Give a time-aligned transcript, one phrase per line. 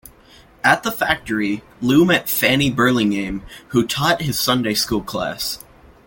[0.63, 5.63] At the factory, Lue met Fannie Burlingame, who taught his Sunday School class.